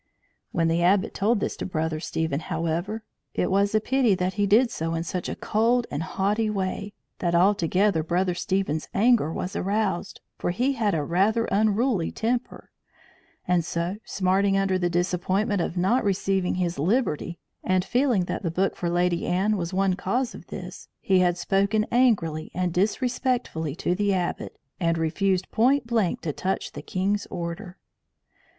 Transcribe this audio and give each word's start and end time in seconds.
When 0.51 0.67
the 0.67 0.81
Abbot 0.81 1.13
told 1.13 1.39
this 1.41 1.55
to 1.57 1.65
Brother 1.67 1.99
Stephen, 1.99 2.39
however, 2.39 3.03
it 3.35 3.51
was 3.51 3.75
a 3.75 3.79
pity 3.79 4.15
that 4.15 4.33
he 4.33 4.47
did 4.47 4.71
so 4.71 4.95
in 4.95 5.03
such 5.03 5.29
a 5.29 5.35
cold 5.35 5.85
and 5.91 6.01
haughty 6.01 6.49
way 6.49 6.93
that 7.19 7.35
altogether 7.35 8.01
Brother 8.01 8.33
Stephen's 8.33 8.89
anger 8.95 9.31
was 9.31 9.55
aroused, 9.55 10.19
for 10.39 10.49
he 10.49 10.71
had 10.73 10.95
a 10.95 11.03
rather 11.03 11.45
unruly 11.51 12.09
temper; 12.11 12.71
and 13.47 13.63
so, 13.63 13.97
smarting 14.03 14.57
under 14.57 14.79
the 14.79 14.89
disappointment 14.89 15.61
of 15.61 15.77
not 15.77 16.03
receiving 16.03 16.55
his 16.55 16.79
liberty, 16.79 17.37
and 17.63 17.85
feeling 17.85 18.23
that 18.23 18.41
the 18.41 18.49
book 18.49 18.75
for 18.75 18.89
Lady 18.89 19.27
Anne 19.27 19.55
was 19.55 19.71
one 19.71 19.93
cause 19.93 20.33
of 20.33 20.47
this, 20.47 20.89
he 20.99 21.19
had 21.19 21.37
spoken 21.37 21.85
angrily 21.91 22.49
and 22.55 22.73
disrespectfully 22.73 23.75
to 23.75 23.93
the 23.93 24.15
Abbot, 24.15 24.57
and 24.79 24.97
refused 24.97 25.51
point 25.51 25.85
blank 25.85 26.21
to 26.21 26.33
touch 26.33 26.71
the 26.71 26.81
king's 26.81 27.27
order. 27.27 27.77